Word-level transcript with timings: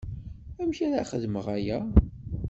Amek 0.61 0.79
ara 0.85 1.09
xedmeɣ 1.09 1.45
aya? 1.55 1.77